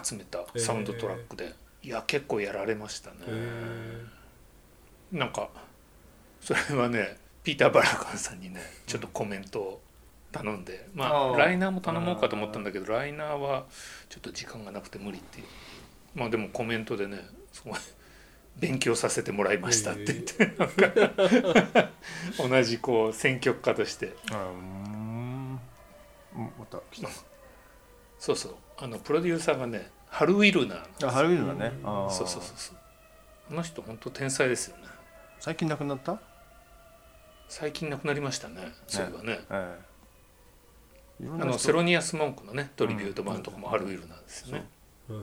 [0.04, 3.16] 集めたサウンドトラックで、いや結構やられましたね。
[3.26, 4.06] へ
[5.12, 5.50] なんか
[6.40, 9.82] それはねピーター・バラカンさんにねちょっとコメントを
[10.32, 13.66] 頼んで、まあライナーも頼もうかと思ったんだけどライナーは
[14.08, 15.46] ちょっと時間がなくて無理っていう
[16.16, 17.20] まあでもコメントでね
[17.52, 17.74] すごい
[18.58, 21.90] 勉強させてもらいましたって言って、なんか
[22.38, 24.16] 同じこう選曲家として。
[24.32, 25.60] あうん
[26.36, 26.52] うん。
[26.60, 27.10] また来た。
[28.18, 28.56] そうそう。
[28.78, 31.72] あのプロデューサーがねハル・ウィルナーあハロウィンだね。
[31.84, 32.10] あー。
[32.10, 32.78] そうそうそうそう。
[33.52, 34.84] あの人本当天才ですよね。
[35.40, 36.20] 最近亡くなった？
[37.48, 39.40] 最近亡くなりましたねそういえばね。
[39.50, 39.78] え
[41.22, 41.28] え。
[41.42, 44.66] あのセロニアス・モンクのねトリビュート版とかもハル・ウィルなんですよね、
[45.10, 45.16] えへ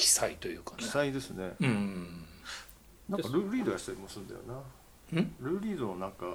[0.00, 0.76] え奇才というかね。
[0.78, 1.52] 記載ですね。
[1.60, 2.24] うん。
[3.08, 5.20] なんかルーリードやったりもするんだよな。
[5.20, 5.34] ん？
[5.40, 6.26] ルーリードのなんか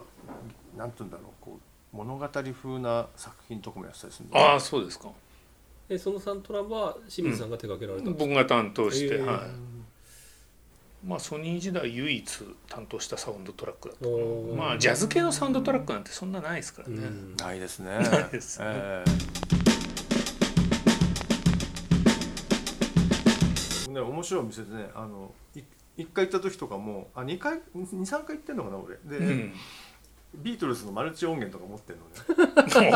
[0.77, 1.59] なんて言うんだろうこ
[1.93, 4.45] う物語風な作品とかもやってたりするんだよ。
[4.51, 5.09] ああそうですか。
[5.87, 8.25] えそのサントラは清水さんが手掛けられたんですか？
[8.25, 9.39] 僕が担当して、へえはい。
[11.07, 12.25] まあソニー時代唯一
[12.67, 14.57] 担当したサウンドトラックだとおー。
[14.57, 17.35] まあジャズ系のサウンドトラックなんてそんなないですからね、うん。
[17.37, 17.97] ないですね。
[17.99, 18.65] ないですね。
[18.67, 19.03] え
[19.51, 19.54] え
[23.95, 25.61] ね面白いお店でねあのい
[25.97, 28.97] 一回行った時とかもあ二回二三回行ってんのかな俺。
[29.19, 29.53] で、うん。
[30.35, 32.91] ビートルズのマルチ音源とか持ってんのね。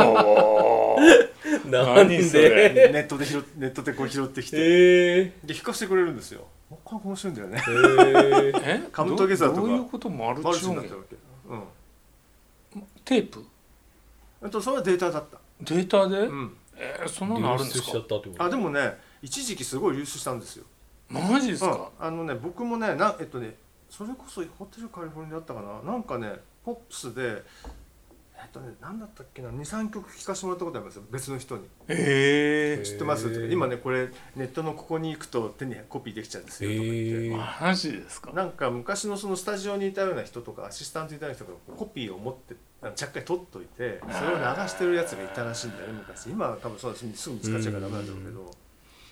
[1.72, 2.70] なん何それ。
[2.74, 2.90] で？
[2.92, 4.58] ネットで拾っネットでこう拾ってきて。
[4.58, 6.48] へえで弾かせてくれるんですよ。
[6.70, 7.58] なかなか面白いんだよね。
[7.58, 7.62] へ
[8.58, 8.90] ええ？
[8.92, 9.62] カムトゲザーとか。
[9.62, 10.10] どうどういうこと？
[10.10, 11.16] マルチ音チになってる源わけ。
[12.76, 12.84] うん。
[13.06, 13.46] テープ？
[14.42, 17.86] あとそれはデータだった、データで、うん、えーそんなのあるんですか？
[17.86, 18.44] 流出しちゃったってこと？
[18.44, 20.66] あでもね一時期すごい流出したんですよ
[21.10, 21.72] マジですうん。
[21.72, 23.56] か、あのね僕もねなえっとね
[23.90, 25.92] それこそホテルカリフォルニアだったかな？
[25.92, 27.44] なんかねポップスで
[28.42, 31.04] えっとね何だったっけな？23曲聴かせてもらったことありますよ。
[31.12, 31.64] 別の人に。
[31.88, 32.82] え。
[32.86, 33.28] 知ってます？
[33.28, 36.70] へー今ねこれネットのここに行くと手にコピーできちゃうんですよ。
[36.70, 37.64] とか言って。
[37.66, 38.32] マジですか？
[38.34, 42.56] なんか昔のそのスタジオにいたような人とかアシスタントにいたような人がコピーを持って
[42.96, 46.28] ちゃっかり取っといてそれを流してるやつがいたらしいんだよね昔。
[46.28, 48.52] 今は多分そうだしすぐ見つかっちゃうからダメなんだろうけど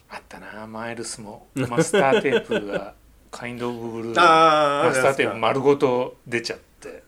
[0.10, 0.68] あったな。
[0.68, 1.48] マイルスも。
[1.56, 2.94] マスターテープが
[3.32, 4.16] カインド・オブ・ブルー。
[4.20, 7.04] あマスターテープ丸ごと出ちゃって。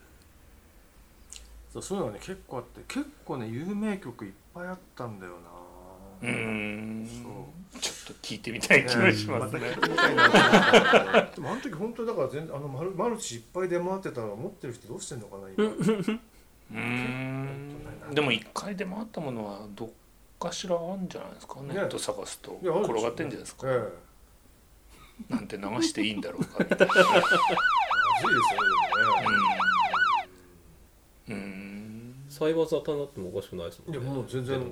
[1.74, 2.20] そうそういうのがね。
[2.22, 2.82] 結構あって。
[2.88, 5.34] 結構ね有名曲いっぱいあったんだよ
[6.22, 7.08] うな、ーん。
[7.08, 9.62] そちょっと聞いてみたい気がしますね。
[9.70, 15.66] でも あの時本当にだから全然あのマルマルチいっぱい出回ってたら持ってる人どうしてんのかな今。
[16.72, 18.14] うーん。
[18.14, 19.90] でも一回で回ったものはどっ
[20.40, 21.60] かしらあるんじゃないですか？
[21.62, 23.68] ネット探すと転がってんじゃないですか？
[23.70, 23.90] え
[25.30, 25.34] え。
[25.34, 27.40] なんて流していいんだろうかみたいなまずいですよね
[31.28, 34.72] うーんサイバーザタになってもおかしくないですもんねいやもう全然ねね、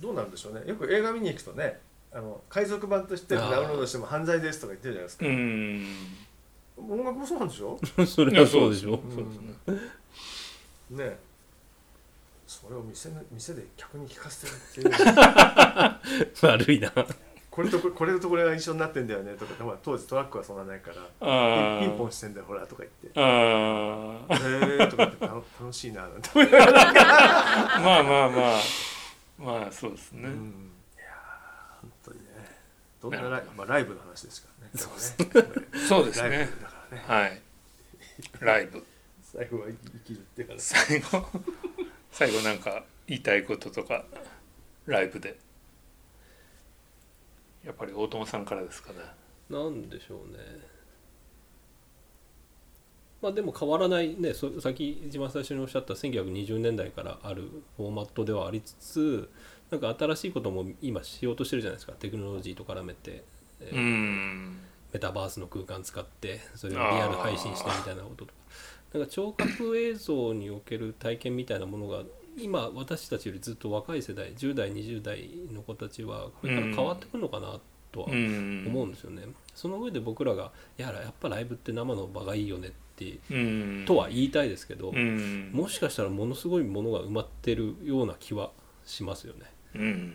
[0.00, 1.80] どうなんでしょうねよく映画見に行くとね
[2.12, 5.26] あの海賊版としてダウンロードしても犯罪ですとか言ってるじゃないですか
[6.94, 11.18] 音楽もそうなんでしょそれはそうでしょうんそうですねね
[12.46, 16.46] それを店の店で客に聞かせてるっていう。
[16.46, 16.92] 悪いな。
[17.50, 19.32] これとこれとこれが一緒になってんだよね。
[19.34, 21.78] とかまあ当時トラックはそんなないから。
[21.78, 23.18] あピンポンンしてんだよほらとか言って。
[23.18, 26.30] あ「へえ」とか言って楽楽しいななんて。
[26.34, 28.60] 思いあまあまあまあ。
[29.38, 30.70] まあそうですね、うん。
[30.94, 32.24] いやー本当にね。
[33.00, 34.72] どんなライ,、まあ、ライブの話ですからね。
[34.74, 35.78] そうね。
[35.88, 37.04] そうですライねブだからね。
[37.06, 37.42] はい。
[38.40, 38.84] ライブ。
[39.24, 40.60] 最後は生きるっていうから。
[40.60, 41.26] 最後
[42.18, 44.02] 最後なんか言いたいこととか
[44.86, 45.36] ライブで。
[47.62, 49.00] やっぱり大友さんからですかね。
[49.50, 50.38] なんでしょうね。
[53.20, 54.32] まあでも変わらないね。
[54.32, 59.28] そさっき一番最初におっしゃった1920年代からあるフォーマットではありつつ
[59.70, 61.92] なんか新しいことも今しようとしてるじゃないですか。
[61.98, 63.24] テクノロジーと絡めて、
[63.60, 64.58] えーうん
[64.92, 68.32] メタバースの空間使ってそれをリアル配信してみたいなこととか
[68.92, 72.02] なんか聴覚映像における体験みたいなものが
[72.38, 77.58] 今私たちよりずっと若い世代10代20代の子たちはこれから変わってくるのかな
[77.92, 79.22] とはうん思うんですよね。
[79.54, 83.84] その上で僕らが「いややっぱライブって生の場がいいよね」ってうん。
[83.86, 85.50] とは言いたいですけど、うん。
[85.52, 88.50] もしかしたらものすごいものが埋まってるような気は
[88.84, 89.40] しますよね。
[89.74, 90.12] うん。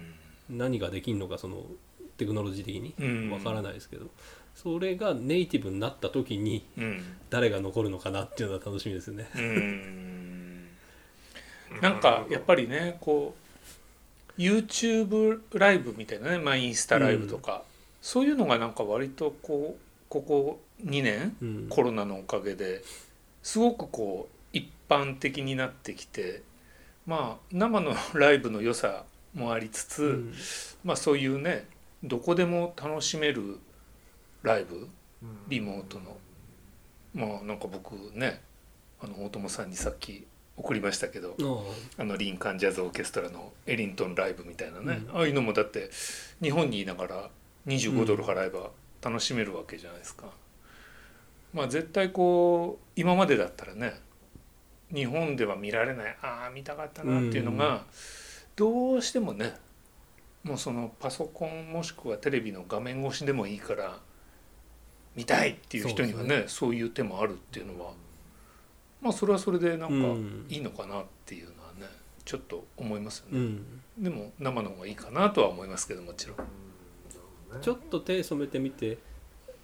[0.49, 1.65] 何ができるのかその
[2.17, 2.93] テクノロジー的に。
[2.99, 3.31] うん。
[3.31, 4.07] わからないですけど、
[4.55, 7.01] それがネイティブになった時にうん。
[7.29, 9.29] 誰が残るのかなっていうのは楽しみですよね。
[9.35, 10.67] うん。
[11.81, 13.35] なんかやっぱりねこ
[14.37, 17.63] う YouTube ライブみたいなね、まあ、インスタライブとか、
[18.01, 21.67] そういうのがなんか割とこうここ2年うん。
[21.69, 22.83] コロナのおかげで
[23.43, 26.43] すごくこう一般的になってきて
[27.05, 30.33] まあ生のライブの良さもありつつ、うん。
[30.83, 31.65] まあそういうね
[32.03, 33.59] どこでも楽しめる
[34.43, 34.87] ライブ？
[35.47, 36.17] リモートの。
[37.13, 38.41] まあなんか僕ね
[39.01, 40.25] あの大友さんにさっき
[40.57, 41.35] 送りましたけど
[41.97, 42.03] ああ。
[42.03, 45.17] のリンカンジャズオーケストラのエリントンライブみたいなね、うん。
[45.17, 45.89] ああいうのもだって
[46.41, 47.29] 日本にいながら
[47.67, 50.25] 25ドル払えば楽しめるわけじゃないですか。
[51.53, 53.93] まあ絶対こう今までだったらね
[54.93, 57.83] 日本では見られないああ見たかったなっていうのが、
[58.55, 59.53] どうしてもね
[60.43, 63.99] もうそのパソコンもしくはテレビの画面越しでもいいから
[65.15, 67.91] 見たいっていう人にはねそういう手もあるっていうのは
[69.01, 70.45] まあそれはそれでなんかうん。
[70.49, 71.87] いいのかなっていうのはね
[72.23, 76.37] ちょっと思いますよね、うん、でも生の方がいいかなとは思いますけどもちろん、
[77.61, 78.97] ちょっと手染めてみて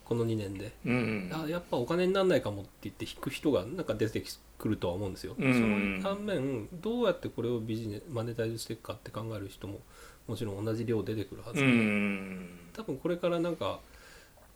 [0.07, 1.29] この2年で、うん。
[1.33, 4.23] あやっぱお金にならないかもって言って引く人がなんか出て
[4.57, 5.53] くるとは思うんですよ、うん。
[5.53, 9.79] その反面どうやってこれをビジネスマネタイズしていくかって考える人も
[10.25, 12.49] もちろん同じ量出てくるはずうで、ん。
[12.73, 13.81] 多分これからなんか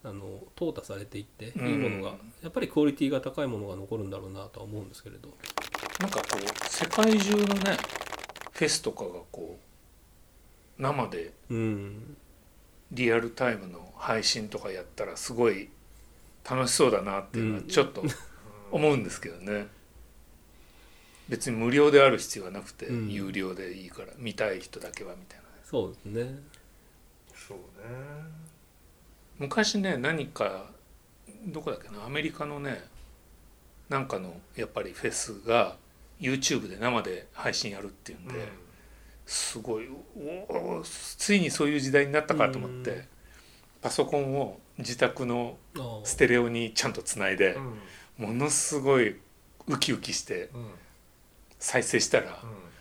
[0.04, 5.28] あの淘汰されていっていいうんものが、やっぱりクオリティが高いものが残るんだろうなとは思うんですけれど。
[6.00, 7.76] なんかこう世界中のね
[8.52, 9.58] フェスとかがこ
[10.78, 12.16] う生でうん。
[12.90, 15.70] リアルタイムの配信とかやったらすごい
[16.48, 18.02] 楽しそうだなっていうのはちょっと
[18.70, 19.68] 思うんですけどね、
[21.28, 23.10] 別に無料である必要はなくてうん。
[23.10, 26.38] 有料でいいから見たい人だけはみたいなそうですね。
[27.34, 27.62] そうね
[29.38, 30.66] 昔ね何か
[31.46, 32.82] どこだっけなアメリカのね
[33.88, 35.76] なんかのやっぱりフェスが
[36.20, 38.34] YouTube で生で配信やるっていうんで、
[39.26, 43.06] すごいおおついにそういう時代になったかと思って
[43.82, 45.56] パソコンを自宅の
[46.04, 48.28] ステレオにちゃんとつないでうん。
[48.28, 49.16] ものすごい
[49.66, 50.70] ウキウキしてうん。
[51.58, 52.71] 再生したらうん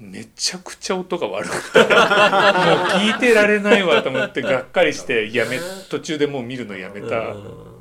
[0.00, 7.74] めちゃくちゃ音が悪くてもう聞いてられないわと思ってがっかりしてやめ途中でもう見るのやめたうん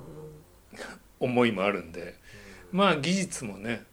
[1.19, 2.21] 思いもあるんで。
[2.73, 3.83] まあ技術もね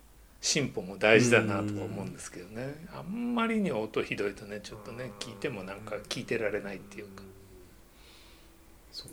[0.41, 2.87] 進歩も大事だなとは思うんですけどね。
[2.95, 7.23] あんまりに音ひどいとねちょっとね聞いてもなんか聞いてられないっていうか。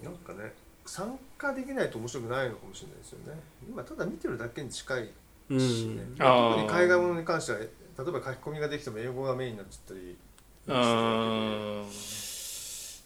[0.03, 0.53] なんかね
[0.85, 3.39] 参加できないと面白くないのかもしれないですよね。
[3.69, 5.09] 今ただ見てるだけに近い
[5.49, 5.59] うん。
[5.59, 7.59] しね、特に海外ものに関しては
[7.97, 10.17] 例えば書き込みができても英語がメインになっちゃったり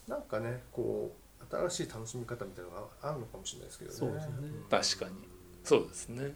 [0.08, 3.96] なんかねこう新しい楽しみ方みたいなのがあるのかもしれないですけどね。
[3.96, 4.32] そうですね。
[4.70, 5.28] 確かに。
[5.64, 6.34] そうですね。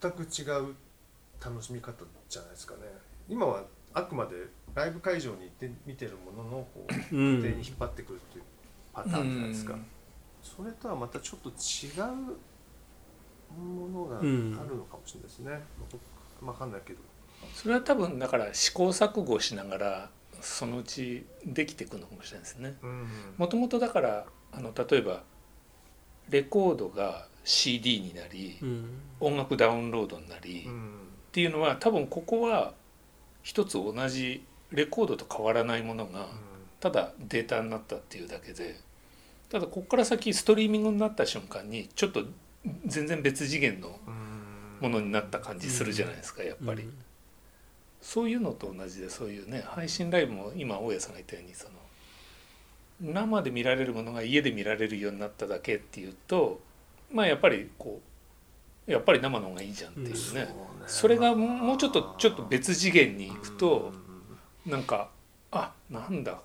[0.00, 0.74] 全く違う
[1.44, 2.80] 楽しみ方じゃないですかね。
[3.28, 7.42] 今はあくまでライブ会場に行って見てるもののこううん。
[7.42, 8.44] 手に引っ張ってくるっていう
[8.92, 9.86] パターンじゃないですか、うん。
[10.42, 11.52] それとはまたちょっと違
[12.00, 12.38] う
[13.60, 15.62] ものがあるのかもしれないですね、
[16.40, 17.00] まあ、分かんないけど
[17.54, 22.76] それは多分だから試行錯誤しながらそのうちできていくのかもしれないですね。
[22.82, 25.22] うんもともとだからあの例えば
[26.30, 29.00] レコードが CD になりうん。
[29.20, 30.92] 音楽ダウンロードになりっうん。
[31.32, 32.74] ていうのは多分ここは
[33.42, 36.26] 一つ同じレコードと変わらないものが
[36.80, 38.78] ただデータになったっていうだけで
[39.50, 42.24] ただここから先ストリーミングになった瞬間にちょっと
[42.86, 44.28] 全然別次元のうん。
[44.80, 46.88] ものになった感じするじゃないですかやっぱり。
[48.00, 51.72] うんそういうのと同じでそういうね配信ライブも今大家さんが言ったようにその
[53.00, 56.60] 生で見られるものが家で見られるようになっただけっていうと
[57.12, 58.00] まあやっぱりこ
[58.86, 60.48] うやっぱり生の方がいいじゃんっていうね、そうね。
[60.86, 63.92] それがもうちょっとちょっと別次元に行くと
[64.66, 65.10] うんなんか
[65.50, 66.40] あなんだ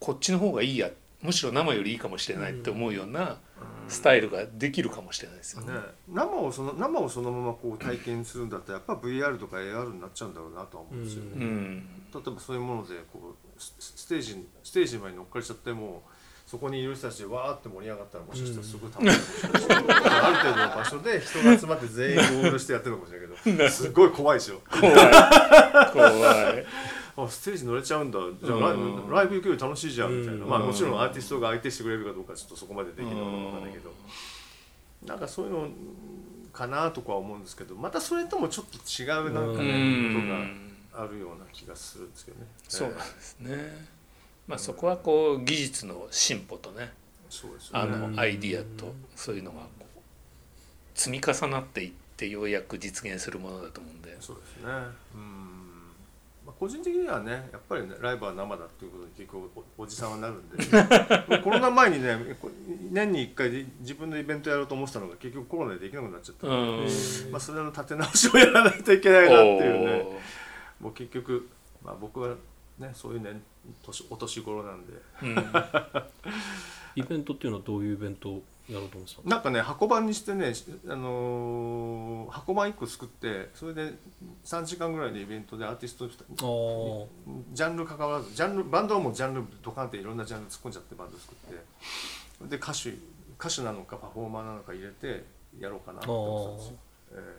[0.00, 0.90] こっちの方がいいや
[1.22, 3.38] むしろ生よりいいかもしれないって思うような
[3.88, 5.72] スタイルができるかもしれないですよね。
[5.72, 11.88] ね、生をその生をそのままこう体験するんだったらやっぱ VR とか AR になっちゃうんだろうなとは思うんですよね、ううん。
[12.12, 16.02] 例えばそういうものでこうスステージにステージまで乗っかれちゃっても
[16.46, 24.62] そこにいる人たちでわーって盛り上がったらもしかしたらすごい楽しいかもしれないし、ある程度の場所で人が集まって全員ゴールしてやってるのかもしれないけど すごい怖いでしょ。
[24.70, 24.94] 怖い。
[25.92, 26.08] 怖
[26.54, 26.66] い。
[27.16, 28.76] あステージ乗れちゃうんだじゃあうんライ
[29.06, 33.90] ブライブ行くより楽しいじゃんみたいな、うんまあもちろんアーティストが相手してくれるかどうかちょっとそこまでできるのかわかんないけど、
[35.06, 35.68] なんかそういうの
[36.52, 40.20] かなとかは思うんですけどまたそれともちょっと違うなんかうね、んこ
[40.92, 42.46] とがあるような気がするんですけどね。
[42.68, 43.86] そうなんですね。
[44.46, 46.92] まあそこはこう技術の進歩とね
[47.28, 47.96] そうですよあね。
[48.14, 50.00] のアイディアとそういうのがこう
[50.94, 54.16] 積み重なっていってようやく実現するものだと思うんで。
[54.20, 54.72] そうですね。
[55.14, 55.55] うん。
[56.46, 62.48] まあ個人的にはね、やっぱりねライブは生だっていうことに結構おおじさんはなるんで、コロナ前にね、こ
[62.92, 66.46] 年に一回で自分のイベントやろうと思ってたのが結局コロナでできなくなっちゃった。
[66.46, 66.86] うん。
[67.30, 70.06] まあそれの立て直しをやらないといけないなっていうね。
[70.80, 71.48] おもう結局
[71.84, 72.36] まあ僕は
[72.78, 73.42] ねそういう年
[73.82, 74.92] 年お年頃なんで。
[75.22, 76.26] ーうん
[76.96, 79.30] イベントっていうのはどういうイベントをやろうと思ってたの。
[79.30, 80.52] なんかね箱版にしてね、
[80.88, 83.94] あのー箱版1個作ってそれで
[84.44, 87.06] 3時間ぐらいのイベントでアーティストあー。
[87.52, 91.64] ジャンル関わらずジャンルバンドはもうジャンルドカンっていろんなジャンル突っ込んじゃってバンド作って。
[92.48, 92.90] で歌手
[93.38, 95.24] 歌手なのかパフォーマーなのか入れて
[95.60, 96.74] やろうかなと思ってたんですよ、
[97.22, 97.36] え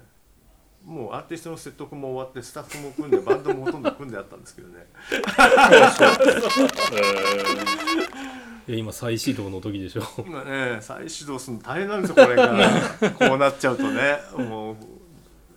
[0.85, 0.89] え。
[0.89, 4.85] もうアーティストの説得も終わってスタッフも組んでバンドもほとんど組んであったんですけどね
[8.67, 10.03] いや今再始動の時でしょ。
[10.25, 12.51] 今ね再始動するの大変なんですよこれが。
[13.17, 14.19] こうなっちゃうとね。
[14.37, 14.75] もう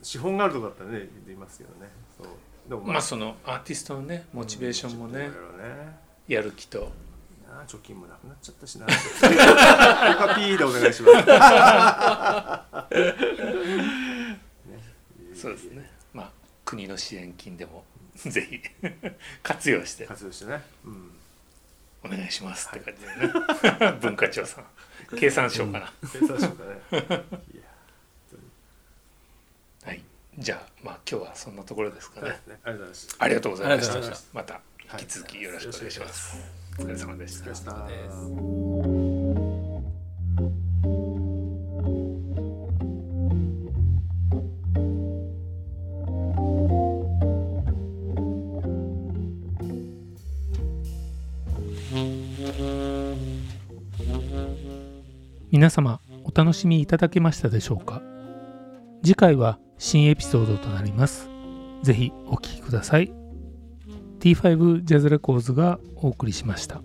[0.01, 1.91] 資本があるとこだったらねできますけどね。
[2.17, 2.27] そう。
[2.69, 5.99] でもまあそのアーティストのねモチベーションもねちょっといろいろね。
[6.29, 6.93] やる気と。
[7.67, 8.87] 貯金もなくなっちゃったしな。
[8.87, 11.17] ここはピーでお願いします。
[14.71, 14.79] ね
[15.35, 15.91] そうですね。
[16.15, 16.31] まあ
[16.65, 17.85] 国の支援金でも
[18.15, 18.61] ぜひ
[19.43, 20.07] 活用して。
[20.07, 21.11] 活用してね、うん、
[22.05, 23.33] お願いしますって感じでね。
[24.01, 24.65] 文化庁さん。
[25.17, 26.57] 経産省かな、計算しよう
[27.03, 27.25] かね
[29.85, 30.05] はい。
[30.39, 32.61] じゃあまあ今日はそんなところですかね、ね。
[32.65, 34.01] ありがとうございますありがとうございました。
[34.33, 34.61] また。
[34.93, 36.37] 引き続きよろしくお願いします、
[36.79, 37.89] お疲れ様でした
[55.51, 58.01] 皆様お楽しみいただけましたでしょうか？
[59.03, 61.29] 次回は新エピソードとなります。
[61.83, 63.13] ぜひお聴きください。
[64.21, 66.81] T5 ジャズレコーズがお送りしました。